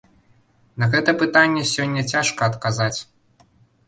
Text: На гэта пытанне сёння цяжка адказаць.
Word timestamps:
На 0.83 0.87
гэта 0.95 1.13
пытанне 1.19 1.65
сёння 1.73 2.01
цяжка 2.13 2.41
адказаць. 2.53 2.99